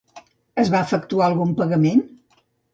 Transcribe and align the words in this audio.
Es 0.63 0.71
va 0.77 0.81
efectuar 0.87 1.29
algun 1.29 1.55
pagament? 1.63 2.05